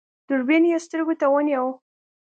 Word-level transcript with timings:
دوربين 0.27 0.63
يې 0.71 0.77
سترګو 0.85 1.13
ته 1.21 1.27
ونيو. 1.31 1.65